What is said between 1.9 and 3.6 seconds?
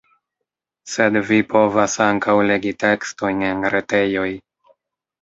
ankaŭ legi tekstojn